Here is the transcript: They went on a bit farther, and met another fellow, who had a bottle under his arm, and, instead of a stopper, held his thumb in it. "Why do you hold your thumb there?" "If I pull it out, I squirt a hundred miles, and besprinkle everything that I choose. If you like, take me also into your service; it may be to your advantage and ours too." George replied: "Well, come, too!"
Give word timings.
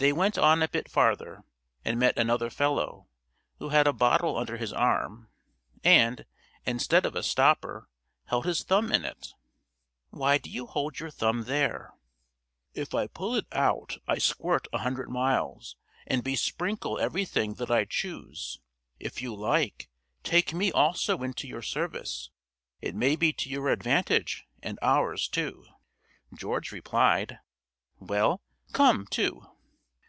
They 0.00 0.12
went 0.12 0.38
on 0.38 0.62
a 0.62 0.68
bit 0.68 0.88
farther, 0.88 1.42
and 1.84 1.98
met 1.98 2.16
another 2.20 2.50
fellow, 2.50 3.08
who 3.58 3.70
had 3.70 3.88
a 3.88 3.92
bottle 3.92 4.36
under 4.36 4.56
his 4.56 4.72
arm, 4.72 5.28
and, 5.82 6.24
instead 6.64 7.04
of 7.04 7.16
a 7.16 7.22
stopper, 7.24 7.88
held 8.26 8.46
his 8.46 8.62
thumb 8.62 8.92
in 8.92 9.04
it. 9.04 9.32
"Why 10.10 10.38
do 10.38 10.50
you 10.50 10.66
hold 10.68 11.00
your 11.00 11.10
thumb 11.10 11.46
there?" 11.46 11.94
"If 12.74 12.94
I 12.94 13.08
pull 13.08 13.34
it 13.34 13.48
out, 13.50 13.96
I 14.06 14.18
squirt 14.18 14.68
a 14.72 14.78
hundred 14.78 15.10
miles, 15.10 15.74
and 16.06 16.22
besprinkle 16.22 17.00
everything 17.00 17.54
that 17.54 17.72
I 17.72 17.84
choose. 17.84 18.60
If 19.00 19.20
you 19.20 19.34
like, 19.34 19.88
take 20.22 20.54
me 20.54 20.70
also 20.70 21.24
into 21.24 21.48
your 21.48 21.62
service; 21.62 22.30
it 22.80 22.94
may 22.94 23.16
be 23.16 23.32
to 23.32 23.48
your 23.50 23.68
advantage 23.68 24.46
and 24.62 24.78
ours 24.80 25.26
too." 25.26 25.64
George 26.32 26.70
replied: 26.70 27.40
"Well, 27.98 28.40
come, 28.72 29.04
too!" 29.04 29.44